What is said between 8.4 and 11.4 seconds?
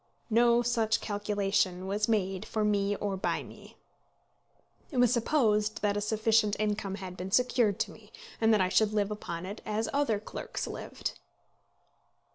and that I should live upon it as other clerks lived.